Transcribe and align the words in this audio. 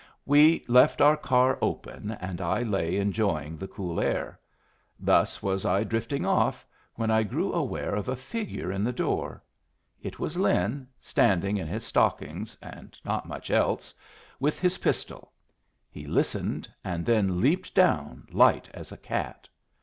We 0.25 0.65
left 0.67 0.99
our 0.99 1.15
car 1.15 1.59
open, 1.61 2.09
and 2.19 2.41
I 2.41 2.63
lay 2.63 2.97
enjoying 2.97 3.55
the 3.55 3.67
cool 3.67 3.99
air. 4.01 4.39
Thus 4.99 5.43
was 5.43 5.63
I 5.63 5.83
drifting 5.83 6.25
off, 6.25 6.65
when 6.95 7.11
I 7.11 7.21
grew 7.21 7.53
aware 7.53 7.93
of 7.93 8.09
a 8.09 8.15
figure 8.15 8.71
in 8.71 8.83
the 8.83 8.91
door. 8.91 9.43
It 10.01 10.17
was 10.17 10.37
Lin, 10.37 10.87
standing 10.97 11.55
in 11.57 11.67
his 11.67 11.85
stockings 11.85 12.57
and 12.63 12.97
not 13.05 13.27
much 13.27 13.51
else, 13.51 13.93
with 14.39 14.59
his 14.59 14.79
pistol. 14.79 15.33
He 15.91 16.07
listened, 16.07 16.67
and 16.83 17.05
then 17.05 17.39
leaped 17.39 17.75
down, 17.75 18.25
light 18.31 18.71
as 18.73 18.91
a 18.91 18.97
cat. 18.97 19.47